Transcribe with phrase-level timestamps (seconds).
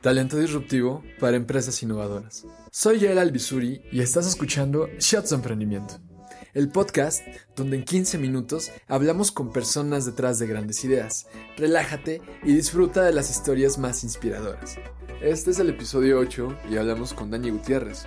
[0.00, 2.46] talento disruptivo para empresas innovadoras.
[2.70, 5.98] Soy Yael Albizuri y estás escuchando Shots de Emprendimiento,
[6.54, 7.22] el podcast
[7.54, 11.26] donde en 15 minutos hablamos con personas detrás de grandes ideas.
[11.58, 14.76] Relájate y disfruta de las historias más inspiradoras.
[15.20, 18.06] Este es el episodio 8 y hablamos con Dani Gutiérrez.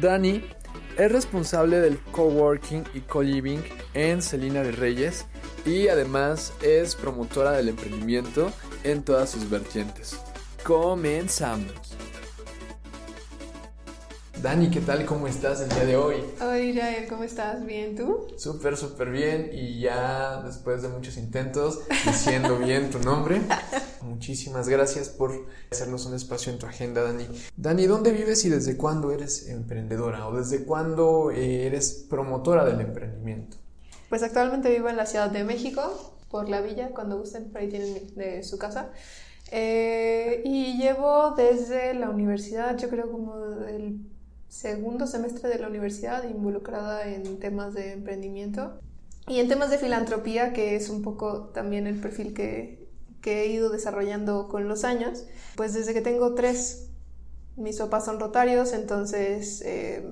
[0.00, 0.42] Dani
[0.96, 3.60] es responsable del coworking y co-living
[3.92, 5.26] en Celina de Reyes
[5.66, 8.50] y además es promotora del emprendimiento
[8.82, 10.18] en todas sus vertientes.
[10.64, 11.74] Comenzamos.
[14.40, 15.04] Dani, ¿qué tal?
[15.04, 16.16] ¿Cómo estás el día de hoy?
[16.40, 17.66] Hola Jael, ¿cómo estás?
[17.66, 18.28] ¿Bien tú?
[18.38, 23.42] Súper, súper bien y ya después de muchos intentos diciendo bien tu nombre.
[24.00, 27.26] Muchísimas gracias por hacernos un espacio en tu agenda, Dani.
[27.58, 32.80] Dani, ¿dónde vives y desde cuándo eres emprendedora o desde cuándo eh, eres promotora del
[32.80, 33.58] emprendimiento?
[34.08, 37.68] Pues actualmente vivo en la Ciudad de México, por la villa, cuando gusten, por ahí
[37.68, 38.92] tienen de su casa.
[39.50, 44.00] Eh, y llevo desde la universidad, yo creo como el
[44.48, 48.78] segundo semestre de la universidad involucrada en temas de emprendimiento
[49.26, 52.88] y en temas de filantropía, que es un poco también el perfil que,
[53.20, 55.24] que he ido desarrollando con los años.
[55.56, 56.90] Pues desde que tengo tres,
[57.56, 60.08] mis papás son rotarios, entonces eh,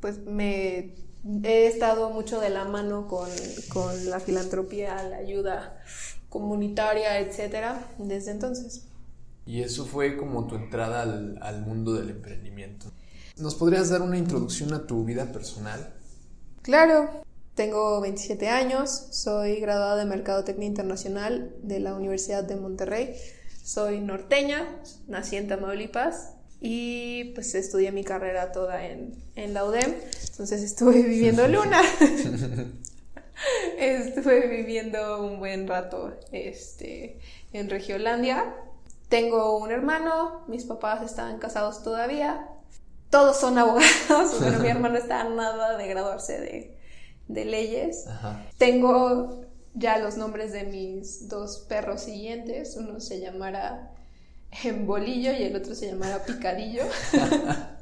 [0.00, 0.94] pues me
[1.42, 3.28] he estado mucho de la mano con,
[3.72, 5.80] con la filantropía, la ayuda
[6.34, 8.82] comunitaria, etcétera, desde entonces.
[9.46, 12.86] Y eso fue como tu entrada al, al mundo del emprendimiento.
[13.36, 15.94] ¿Nos podrías dar una introducción a tu vida personal?
[16.62, 17.08] Claro,
[17.54, 23.14] tengo 27 años, soy graduada de Mercadotecnia Internacional de la Universidad de Monterrey,
[23.62, 24.66] soy norteña,
[25.06, 29.94] nací en Tamaulipas y pues estudié mi carrera toda en, en la UDEM,
[30.30, 31.80] entonces estuve viviendo Luna.
[33.78, 37.18] estuve viviendo un buen rato este,
[37.52, 38.54] en Regiolandia.
[39.08, 42.48] Tengo un hermano, mis papás están casados todavía,
[43.10, 46.78] todos son abogados, pero mi hermano está a nada de graduarse de,
[47.28, 48.06] de leyes.
[48.58, 49.44] Tengo
[49.74, 53.90] ya los nombres de mis dos perros siguientes, uno se llamará
[54.84, 56.84] Bolillo y el otro se llamará Picadillo.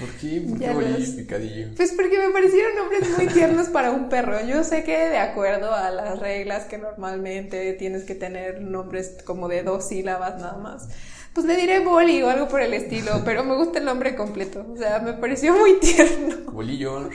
[0.00, 0.40] ¿Por qué?
[0.40, 1.68] ¿Por qué bolillo y picadillo?
[1.76, 4.44] Pues porque me parecieron nombres muy tiernos para un perro.
[4.46, 9.48] Yo sé que de acuerdo a las reglas que normalmente tienes que tener nombres como
[9.48, 10.88] de dos sílabas nada más
[11.32, 14.66] pues le diré boli o algo por el estilo, pero me gusta el nombre completo.
[14.72, 16.50] O sea, me pareció muy tierno.
[16.50, 17.08] Bolillo.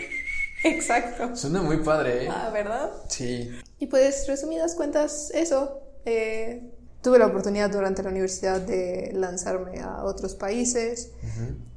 [0.63, 1.35] Exacto.
[1.35, 2.29] Suena muy padre, ¿eh?
[2.29, 2.91] Ah, ¿verdad?
[3.09, 3.51] Sí.
[3.79, 5.81] Y pues, resumidas cuentas, eso.
[6.05, 6.61] Eh,
[7.05, 11.11] tuve la oportunidad durante la universidad de lanzarme a otros países,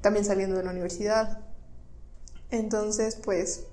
[0.00, 1.40] también saliendo de la universidad.
[2.50, 3.64] Entonces, pues,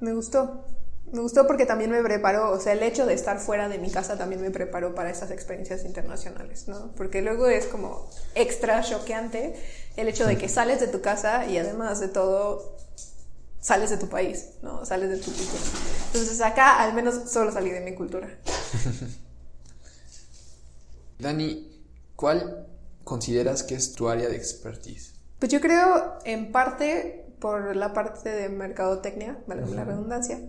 [0.00, 0.64] me gustó
[1.10, 3.90] me gustó porque también me preparó, o sea, el hecho de estar fuera de mi
[3.90, 6.92] casa también me preparó para esas experiencias internacionales, ¿no?
[6.94, 9.54] Porque luego es como extra choqueante
[9.96, 12.76] el hecho de que sales de tu casa y además de todo
[13.58, 14.84] sales de tu país, ¿no?
[14.84, 15.62] Sales de tu cultura.
[16.08, 18.28] Entonces acá al menos solo salí de mi cultura.
[21.18, 21.68] Dani,
[22.16, 22.66] ¿cuál
[23.04, 25.14] consideras que es tu área de expertise?
[25.38, 30.40] Pues yo creo en parte por la parte de mercadotecnia, vale la redundancia,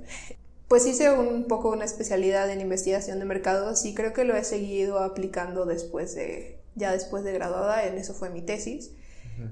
[0.67, 4.43] pues hice un poco una especialidad en investigación de mercados y creo que lo he
[4.43, 8.91] seguido aplicando después de, ya después de graduada, en eso fue mi tesis.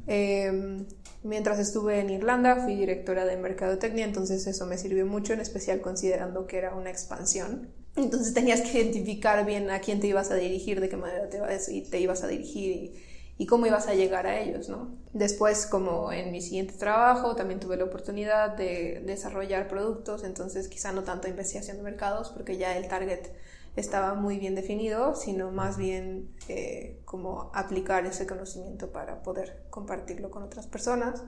[0.05, 0.85] Em,
[1.23, 5.81] mientras estuve en Irlanda fui directora de mercadotecnia, entonces eso me sirvió mucho, en especial
[5.81, 7.69] considerando que era una expansión.
[7.97, 11.37] Entonces tenías que identificar bien a quién te ibas a dirigir, de qué manera te,
[11.37, 12.93] ibas, te ibas a dirigir
[13.39, 14.95] y cómo ibas a llegar a ellos, ¿no?
[15.13, 20.91] Después, como en mi siguiente trabajo, también tuve la oportunidad de desarrollar productos, entonces quizá
[20.91, 23.29] no tanto investigación de mercados, porque ya el target
[23.75, 30.31] estaba muy bien definido, sino más bien eh, como aplicar ese conocimiento para poder compartirlo
[30.31, 31.23] con otras personas.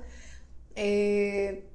[0.75, 1.68] Eh,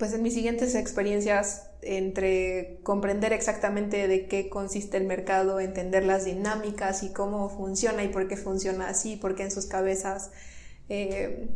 [0.00, 6.24] pues en mis siguientes experiencias entre comprender exactamente de qué consiste el mercado, entender las
[6.24, 10.30] dinámicas y cómo funciona y por qué funciona así, porque en sus cabezas
[10.88, 11.50] eh,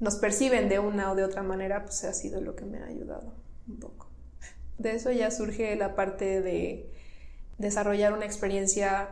[0.00, 2.86] nos perciben de una o de otra manera, pues ha sido lo que me ha
[2.86, 3.32] ayudado
[3.68, 4.10] un poco.
[4.76, 6.90] De eso ya surge la parte de
[7.58, 9.08] desarrollar una experiencia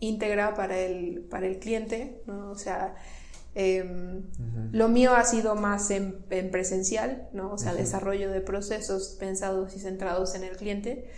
[0.00, 2.50] íntegra para el, para el cliente, ¿no?
[2.50, 2.96] O sea,
[3.54, 4.22] Em,
[4.72, 7.52] lo mío ha sido más en, presencial, ¿no?
[7.52, 11.10] O sea, desarrollo de procesos pensados y centrados en el cliente.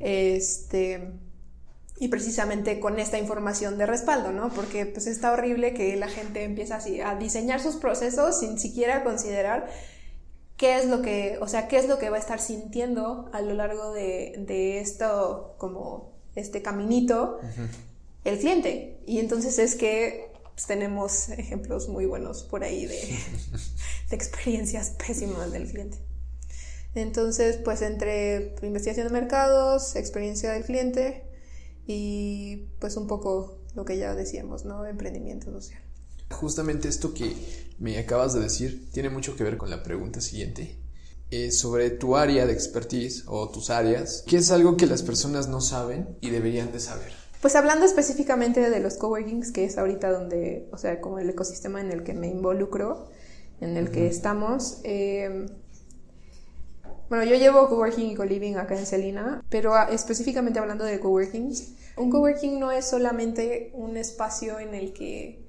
[0.00, 1.12] Este
[1.98, 4.50] y precisamente con esta información de respaldo, ¿no?
[4.50, 9.02] Porque pues está horrible que la gente empieza así a diseñar sus procesos sin siquiera
[9.02, 9.70] considerar
[10.58, 13.40] qué es lo que, o sea, qué es lo que va a estar sintiendo a
[13.40, 17.38] lo largo de, de esto, como este caminito,
[18.24, 18.98] el cliente.
[19.06, 23.18] Y entonces es que pues, tenemos ejemplos muy buenos por ahí de,
[24.10, 25.98] experiencias pésimas del cliente.
[26.94, 31.24] Entonces, pues entre investigación de mercados, experiencia del cliente
[31.86, 34.86] y pues un poco lo que ya decíamos, ¿no?
[34.86, 35.82] Emprendimiento social.
[36.30, 37.36] Justamente esto que
[37.78, 40.78] me acabas de decir tiene mucho que ver con la pregunta siguiente.
[41.30, 45.48] Eh, sobre tu área de expertise o tus áreas, ¿qué es algo que las personas
[45.48, 47.25] no saben y deberían de saber?
[47.40, 51.80] Pues hablando específicamente de los coworkings, que es ahorita donde, o sea, como el ecosistema
[51.80, 53.08] en el que me involucro,
[53.60, 54.80] en el que estamos.
[54.84, 55.46] Eh,
[57.08, 62.10] bueno, yo llevo coworking y co-living acá en Celina, pero específicamente hablando de coworkings, un
[62.10, 65.46] coworking no es solamente un espacio en el que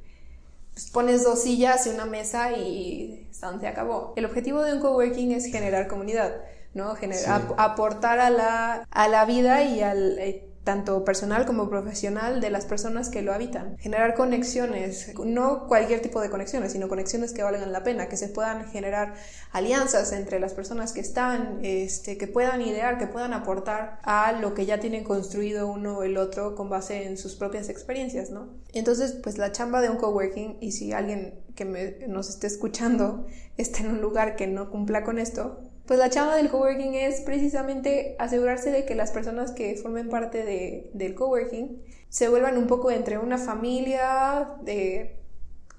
[0.74, 4.13] pues, pones dos sillas y una mesa y se acabó.
[4.16, 6.36] El objetivo de un coworking es generar comunidad,
[6.75, 6.94] ¿no?
[6.95, 12.50] Generar, aportar a la, a la vida y al eh, tanto personal como profesional de
[12.50, 13.78] las personas que lo habitan.
[13.78, 18.28] Generar conexiones, no cualquier tipo de conexiones, sino conexiones que valgan la pena, que se
[18.28, 19.14] puedan generar
[19.54, 24.54] alianzas entre las personas que están, este, que puedan idear, que puedan aportar a lo
[24.54, 28.50] que ya tienen construido uno o el otro con base en sus propias experiencias, ¿no?
[28.74, 31.64] Entonces, pues la chamba de un coworking, y si alguien que
[32.10, 33.25] nos esté escuchando
[33.56, 37.22] está en un lugar que no cumpla con esto, pues la chamba del coworking es
[37.22, 42.68] precisamente asegurarse de que las personas que formen parte de, del coworking se vuelvan un
[42.68, 45.18] poco entre una familia, de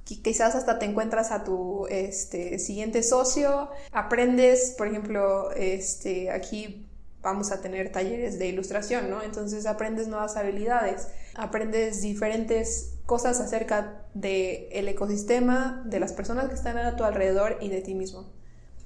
[0.04, 6.86] quizás hasta te encuentras a tu este, siguiente socio, aprendes, por ejemplo, este, aquí
[7.20, 9.22] vamos a tener talleres de ilustración, ¿no?
[9.22, 16.54] Entonces aprendes nuevas habilidades, aprendes diferentes cosas acerca del el ecosistema, de las personas que
[16.54, 18.37] están a tu alrededor y de ti mismo.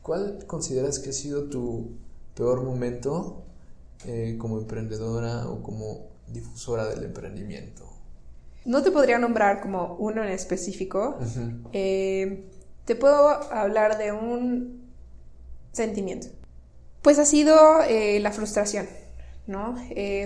[0.03, 1.97] ¿Cuál consideras que ha sido tu
[2.35, 3.45] peor momento
[4.05, 7.89] eh, como emprendedora o como difusora del emprendimiento?
[8.65, 11.19] No te podría nombrar como uno en específico.
[11.73, 12.49] Eh,
[12.85, 14.83] te puedo hablar de un
[15.73, 16.29] sentimiento.
[17.03, 18.89] Pues ha sido eh, la frustración,
[19.47, 19.77] ¿no?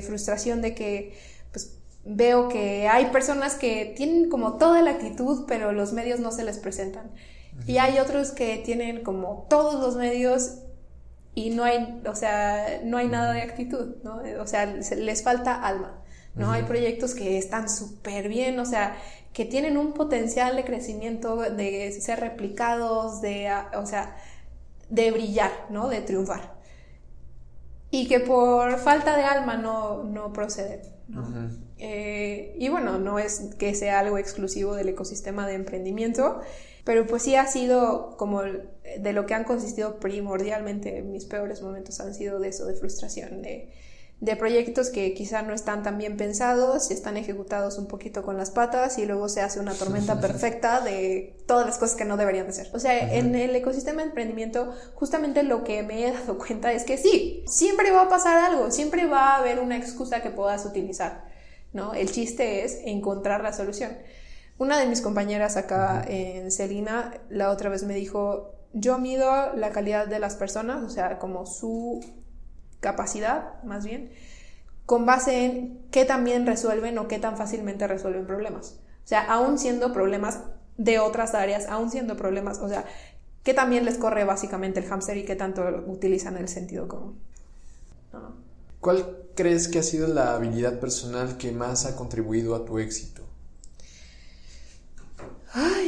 [0.02, 1.19] frustración de que
[1.52, 6.32] pues, veo que hay personas que tienen como toda la actitud, pero los medios no
[6.32, 7.11] se les presentan.
[7.66, 10.58] Y hay otros que tienen como todos los medios
[11.34, 14.22] y no hay, o sea, no hay nada de actitud, ¿no?
[14.40, 16.02] O sea, les falta alma,
[16.34, 16.50] ¿no?
[16.50, 18.96] Hay proyectos que están súper bien, o sea,
[19.32, 24.16] que tienen un potencial de crecimiento, de ser replicados, de, o sea,
[24.88, 25.88] de brillar, ¿no?
[25.88, 26.54] De triunfar.
[27.90, 30.80] Y que por falta de alma no, no proceden.
[31.78, 36.40] Eh, y bueno, no es que sea algo exclusivo del ecosistema de emprendimiento,
[36.87, 41.99] pero pues sí ha sido como de lo que han consistido primordialmente mis peores momentos
[41.99, 43.73] han sido de eso, de frustración, de,
[44.21, 48.52] de proyectos que quizá no están tan bien pensados, están ejecutados un poquito con las
[48.52, 52.47] patas y luego se hace una tormenta perfecta de todas las cosas que no deberían
[52.47, 52.71] de ser.
[52.73, 56.85] O sea, en el ecosistema de emprendimiento, justamente lo que me he dado cuenta es
[56.85, 60.64] que sí, siempre va a pasar algo, siempre va a haber una excusa que puedas
[60.64, 61.25] utilizar,
[61.73, 61.95] ¿no?
[61.95, 63.90] El chiste es encontrar la solución.
[64.58, 69.70] Una de mis compañeras acá en Celina la otra vez me dijo, yo mido la
[69.70, 72.00] calidad de las personas, o sea, como su
[72.80, 74.12] capacidad, más bien,
[74.86, 78.78] con base en qué también resuelven o qué tan fácilmente resuelven problemas.
[79.04, 80.40] O sea, aún siendo problemas
[80.78, 82.84] de otras áreas, aún siendo problemas, o sea,
[83.42, 87.18] qué también les corre básicamente el hámster y qué tanto utilizan el sentido común.
[88.80, 93.25] ¿Cuál crees que ha sido la habilidad personal que más ha contribuido a tu éxito?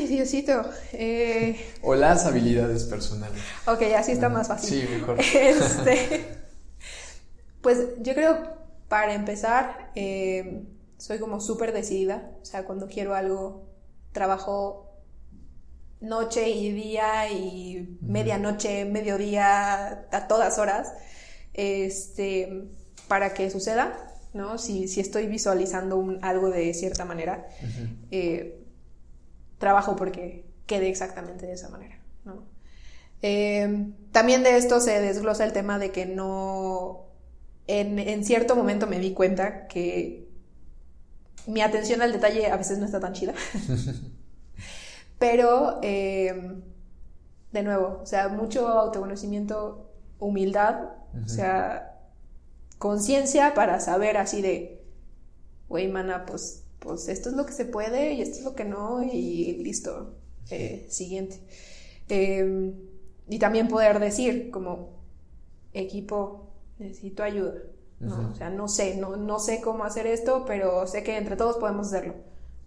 [0.08, 0.62] Diosito.
[0.92, 3.40] Eh, O las habilidades personales.
[3.66, 4.80] ok, así está más fácil.
[4.80, 5.16] Sí, mejor.
[5.34, 6.26] Este,
[7.60, 8.56] pues yo creo,
[8.88, 10.62] para empezar, eh,
[10.96, 12.30] soy como súper decidida.
[12.40, 13.68] O sea, cuando quiero algo,
[14.12, 14.84] trabajo
[16.00, 20.92] noche y día y medianoche, mediodía, a todas horas,
[21.54, 22.68] este,
[23.08, 24.58] para que suceda, ¿no?
[24.58, 27.48] Si, si estoy visualizando un- algo de cierta manera,
[28.12, 28.64] eh,
[29.58, 32.44] trabajo porque quede exactamente de esa manera, ¿no?
[33.20, 37.06] Eh, también de esto se desglosa el tema de que no,
[37.66, 40.28] en, en cierto momento me di cuenta que
[41.48, 43.34] mi atención al detalle a veces no está tan chida.
[45.18, 46.62] Pero, eh,
[47.52, 50.90] de nuevo, o sea, mucho autoconocimiento, humildad,
[51.24, 51.98] o sea,
[52.78, 54.84] conciencia para saber así de,
[55.68, 58.64] güey, mana, pues, pues esto es lo que se puede y esto es lo que
[58.64, 60.14] no y listo,
[60.50, 61.40] eh, siguiente.
[62.08, 62.72] Eh,
[63.28, 64.98] y también poder decir como
[65.72, 67.54] equipo, necesito ayuda.
[68.00, 68.30] ¿no?
[68.30, 71.56] O sea, no sé, no, no sé cómo hacer esto, pero sé que entre todos
[71.56, 72.14] podemos hacerlo.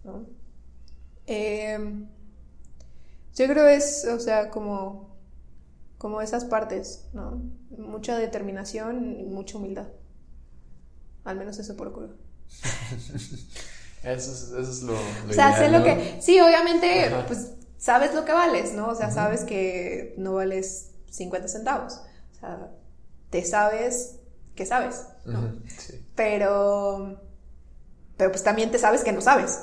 [0.04, 0.26] ¿no?
[1.26, 2.04] Eh,
[3.34, 5.16] yo creo es, o sea, como,
[5.96, 7.42] como esas partes, ¿no?
[7.70, 9.88] Mucha determinación y mucha humildad.
[11.24, 12.14] Al menos eso procuro.
[14.02, 15.84] Eso es, eso es lo, lo O sea, sé ideal, lo ¿no?
[15.84, 16.18] que.
[16.20, 17.26] Sí, obviamente, Ajá.
[17.26, 18.88] pues sabes lo que vales, ¿no?
[18.88, 22.00] O sea, sabes que no vales 50 centavos.
[22.36, 22.70] O sea,
[23.30, 24.16] te sabes
[24.54, 25.52] que sabes, ¿no?
[25.78, 26.04] Sí.
[26.14, 27.20] Pero.
[28.16, 29.60] Pero pues también te sabes que no sabes.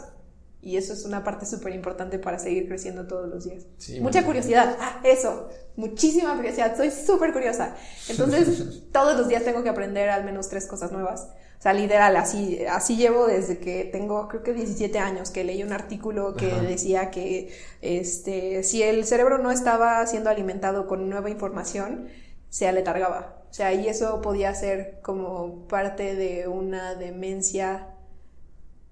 [0.62, 3.64] Y eso es una parte súper importante para seguir creciendo todos los días.
[3.78, 4.76] Sí, Mucha curiosidad.
[4.82, 5.48] Ah, eso.
[5.78, 6.76] Muchísima curiosidad.
[6.76, 7.76] Soy súper curiosa.
[8.10, 11.30] Entonces, todos los días tengo que aprender al menos tres cosas nuevas.
[11.60, 15.62] O sea, literal, así, así llevo desde que tengo, creo que 17 años, que leí
[15.62, 16.62] un artículo que Ajá.
[16.62, 22.08] decía que este, si el cerebro no estaba siendo alimentado con nueva información,
[22.50, 23.44] se aletargaba.
[23.50, 27.90] O sea, y eso podía ser como parte de una demencia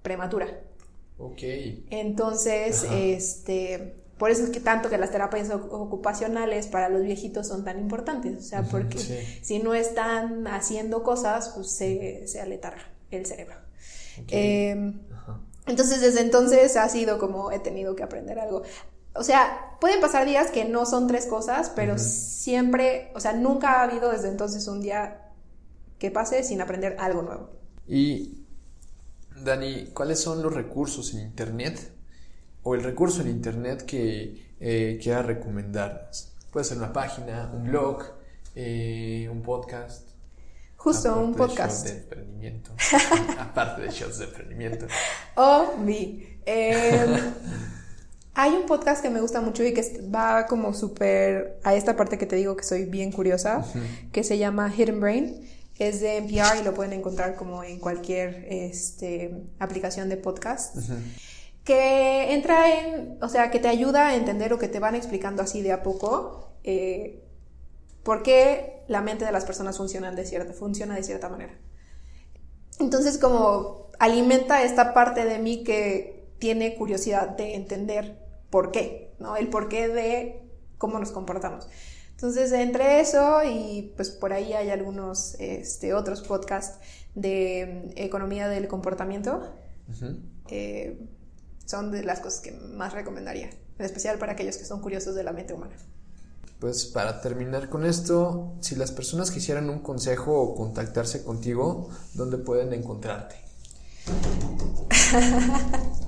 [0.01, 0.47] prematura.
[1.17, 1.41] Ok.
[1.89, 2.95] Entonces, Ajá.
[2.95, 7.79] este, por eso es que tanto que las terapias ocupacionales para los viejitos son tan
[7.79, 9.19] importantes, o sea, porque sí.
[9.41, 12.81] si no están haciendo cosas, pues se, se aletarga
[13.11, 13.55] el cerebro.
[14.29, 15.39] Eh, Ajá.
[15.67, 18.63] entonces, desde entonces ha sido como he tenido que aprender algo.
[19.13, 23.79] O sea, pueden pasar días que no son tres cosas, pero siempre, o sea, nunca
[23.79, 25.31] ha habido desde entonces un día
[25.99, 27.49] que pase sin aprender algo nuevo.
[27.87, 28.45] Y,
[29.43, 31.96] Dani, ¿cuáles son los recursos en Internet
[32.67, 36.33] o el recurso en Internet que eh, quieras recomendarnos?
[36.51, 38.03] Puede ser una página, un blog,
[38.55, 40.09] eh, un podcast.
[40.75, 41.77] Justo, aparte un de podcast.
[41.87, 42.71] shots de emprendimiento.
[43.39, 44.87] aparte de shots de emprendimiento.
[45.35, 46.27] Oh, mi.
[46.45, 47.31] Eh,
[48.33, 52.17] hay un podcast que me gusta mucho y que va como súper a esta parte
[52.17, 53.65] que te digo que soy bien curiosa,
[54.11, 55.49] que se llama Hidden Brain.
[55.79, 60.75] Es de NPR y lo pueden encontrar como en cualquier este, aplicación de podcast.
[61.67, 65.43] Que entra en, o sea, que te ayuda a entender o que te van explicando
[65.43, 67.23] así de a poco eh,
[68.03, 71.53] por qué la mente de las personas funcionan de cierta, funciona de cierta manera.
[72.79, 78.17] Entonces como alimenta esta parte de mí que tiene curiosidad de entender
[78.49, 79.35] por qué, ¿no?
[79.35, 80.41] El porqué de
[80.77, 81.67] cómo nos comportamos.
[82.17, 86.79] Entonces, entre eso y pues por ahí hay algunos este, otros podcasts
[87.13, 89.53] de mm, economía del comportamiento,
[90.49, 90.99] eh,
[91.67, 95.23] son de las cosas que más recomendaría, en especial para aquellos que son curiosos de
[95.23, 95.75] la mente humana.
[96.59, 102.37] Pues para terminar con esto, si las personas quisieran un consejo o contactarse contigo, ¿dónde
[102.37, 103.35] pueden encontrarte?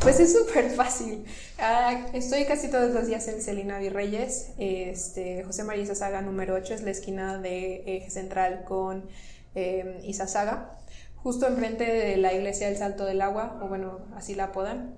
[0.00, 1.26] Pues es súper fácil.
[1.58, 4.46] Ah, estoy casi todos los días en Celina Virreyes.
[4.56, 9.04] Este, José María Izazaga número 8 es la esquina de Eje Central con
[9.54, 10.79] eh, Izazaga.
[11.22, 14.94] Justo enfrente de la iglesia del Salto del Agua, o bueno, así la apodan.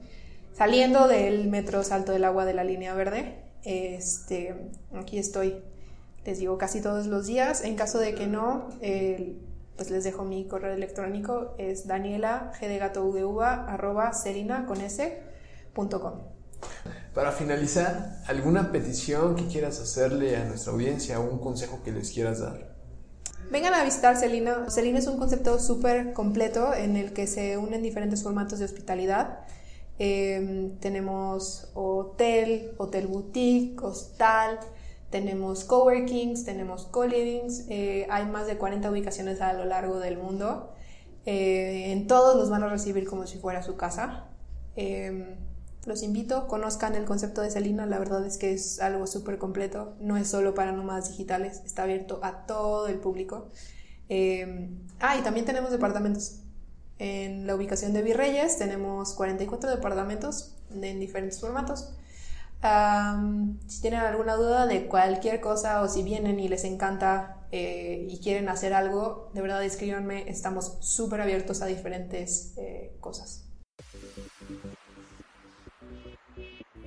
[0.53, 3.43] Saliendo del metro Salto del Agua de la línea verde.
[3.65, 4.55] Este,
[4.95, 5.63] aquí estoy,
[6.25, 7.65] les digo, casi todos los días.
[7.65, 9.37] En caso de que no, eh,
[9.77, 11.55] pues les dejo mi correo electrónico.
[11.59, 12.81] Es daniela g
[13.67, 15.19] arroba serina con s,
[15.73, 16.21] punto com.
[17.15, 22.13] Para finalizar, ¿alguna petición que quieras hacerle a nuestra audiencia o un consejo que les
[22.13, 22.72] quieras dar?
[23.53, 24.71] Vengan a visitar Celina.
[24.71, 29.41] Celina es un concepto súper completo en el que se unen diferentes formatos de hospitalidad.
[29.99, 34.59] Eh, tenemos hotel, hotel boutique, hostal,
[35.11, 40.73] tenemos coworkings, tenemos co-livings, eh, hay más de 40 ubicaciones a lo largo del mundo.
[41.27, 44.29] Eh, en todos los van a recibir como si fuera su casa.
[44.77, 45.37] Eh,
[45.85, 49.97] los invito, conozcan el concepto de Celina, la verdad es que es algo súper completo,
[50.01, 53.49] no es solo para nómadas digitales, está abierto a todo el público.
[54.09, 54.71] Eh,
[55.01, 56.39] ah, y también tenemos departamentos.
[56.99, 61.95] En la ubicación de Virreyes tenemos 44 departamentos en diferentes formatos.
[63.67, 68.19] si tienen alguna duda de cualquier cosa o si vienen y les encanta eh, y
[68.21, 73.42] quieren hacer algo, de verdad escríbanme, estamos súper abiertos a diferentes eh, cosas.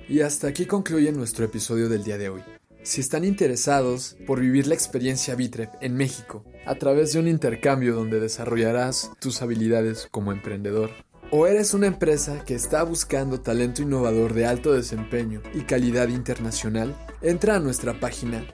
[0.08, 2.42] Y hasta aquí concluye nuestro episodio del día de hoy.
[2.82, 7.96] Si están interesados por vivir la experiencia Bitrep en México a través de un intercambio
[7.96, 10.90] donde desarrollarás tus habilidades como emprendedor,
[11.32, 16.96] o eres una empresa que está buscando talento innovador de alto desempeño y calidad internacional,
[17.20, 18.46] entra a nuestra página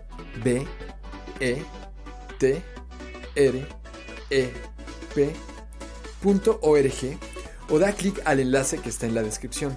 [0.42, 0.66] b
[1.40, 1.62] e
[2.38, 2.62] t
[3.34, 3.66] r
[4.30, 4.50] e
[5.14, 7.18] p.org
[7.68, 9.76] o da clic al enlace que está en la descripción.